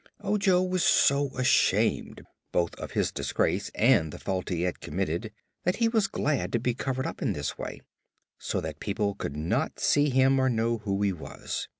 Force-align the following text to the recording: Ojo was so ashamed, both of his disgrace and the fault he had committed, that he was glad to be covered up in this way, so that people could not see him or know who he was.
Ojo 0.21 0.63
was 0.63 0.83
so 0.83 1.29
ashamed, 1.37 2.23
both 2.51 2.73
of 2.79 2.93
his 2.93 3.11
disgrace 3.11 3.69
and 3.75 4.11
the 4.11 4.17
fault 4.17 4.49
he 4.49 4.63
had 4.63 4.79
committed, 4.81 5.31
that 5.63 5.75
he 5.75 5.87
was 5.87 6.07
glad 6.07 6.51
to 6.53 6.59
be 6.59 6.73
covered 6.73 7.05
up 7.05 7.21
in 7.21 7.33
this 7.33 7.55
way, 7.55 7.81
so 8.39 8.59
that 8.59 8.79
people 8.79 9.13
could 9.13 9.37
not 9.37 9.79
see 9.79 10.09
him 10.09 10.39
or 10.39 10.49
know 10.49 10.79
who 10.79 10.99
he 11.03 11.13
was. 11.13 11.67